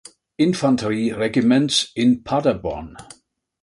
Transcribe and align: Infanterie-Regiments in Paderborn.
Infanterie-Regiments 0.35 1.91
in 1.93 2.23
Paderborn. 2.23 2.97